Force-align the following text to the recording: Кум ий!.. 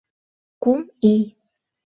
Кум 0.63 0.79
ий!.. 1.11 1.21